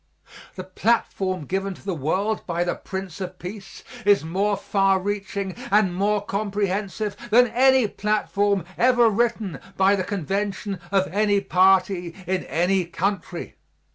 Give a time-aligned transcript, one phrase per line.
[0.55, 5.51] The platform given to the world by The Prince of Peace is more far reaching
[5.69, 12.45] and more comprehensive than any platform ever written by the convention of any party in
[12.45, 13.57] any country.